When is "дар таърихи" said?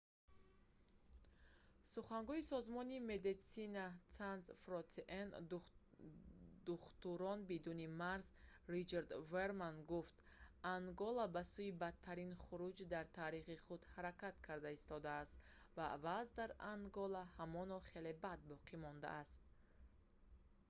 12.93-13.55